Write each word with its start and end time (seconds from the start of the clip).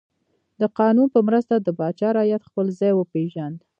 د 0.59 0.61
قانون 0.77 1.07
په 1.15 1.19
مرسته 1.27 1.53
د 1.59 1.67
پاچا 1.79 2.09
رعیت 2.17 2.41
خپل 2.49 2.65
ځای 2.79 2.91
وپیژند. 2.95 3.57